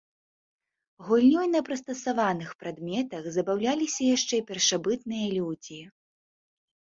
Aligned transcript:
Гульнёй 1.07 1.47
на 1.55 1.59
прыстасаваных 1.67 2.49
прадметах 2.63 3.23
забаўляліся 3.35 4.01
яшчэ 4.15 4.37
першабытныя 4.49 5.27
людзі. 5.37 5.79